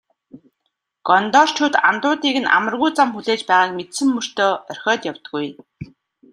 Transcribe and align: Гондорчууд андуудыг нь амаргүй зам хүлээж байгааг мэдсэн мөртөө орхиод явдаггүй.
Гондорчууд 1.07 1.73
андуудыг 1.89 2.35
нь 2.43 2.51
амаргүй 2.57 2.91
зам 2.97 3.09
хүлээж 3.13 3.41
байгааг 3.49 3.71
мэдсэн 3.77 4.07
мөртөө 4.15 4.51
орхиод 4.71 5.01
явдаггүй. 5.11 5.45